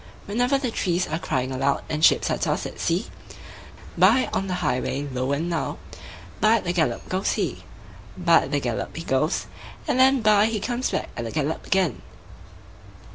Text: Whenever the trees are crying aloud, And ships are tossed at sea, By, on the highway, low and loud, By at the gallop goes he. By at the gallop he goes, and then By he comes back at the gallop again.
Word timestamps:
Whenever 0.25 0.57
the 0.57 0.71
trees 0.71 1.05
are 1.05 1.19
crying 1.19 1.51
aloud, 1.51 1.83
And 1.87 2.03
ships 2.03 2.31
are 2.31 2.37
tossed 2.39 2.65
at 2.65 2.79
sea, 2.79 3.05
By, 3.95 4.31
on 4.33 4.47
the 4.47 4.55
highway, 4.65 5.03
low 5.03 5.31
and 5.31 5.47
loud, 5.51 5.77
By 6.39 6.55
at 6.55 6.63
the 6.63 6.73
gallop 6.73 7.07
goes 7.07 7.33
he. 7.33 7.63
By 8.17 8.45
at 8.45 8.51
the 8.51 8.59
gallop 8.59 8.95
he 8.95 9.03
goes, 9.03 9.45
and 9.87 9.99
then 9.99 10.23
By 10.23 10.47
he 10.47 10.59
comes 10.59 10.89
back 10.89 11.09
at 11.15 11.23
the 11.25 11.29
gallop 11.29 11.67
again. 11.67 12.01